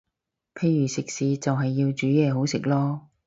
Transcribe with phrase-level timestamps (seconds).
[0.55, 3.01] 譬如食肆就係要煮嘢好食囉